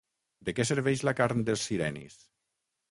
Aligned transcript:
De 0.47 0.55
què 0.59 0.65
serveix 0.69 1.03
la 1.09 1.15
carn 1.21 1.47
dels 1.51 1.69
sirenis? 1.71 2.21